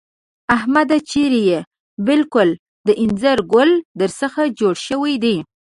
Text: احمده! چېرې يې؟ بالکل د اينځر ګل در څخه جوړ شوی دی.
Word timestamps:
احمده! 0.55 0.97
چېرې 1.11 1.41
يې؟ 1.49 1.59
بالکل 2.07 2.49
د 2.87 2.89
اينځر 3.01 3.37
ګل 3.53 3.71
در 3.99 4.09
څخه 4.19 4.41
جوړ 4.59 4.73
شوی 4.87 5.13
دی. 5.23 5.37